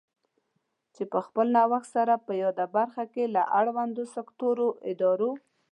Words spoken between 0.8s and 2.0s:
چې په خپل نوښت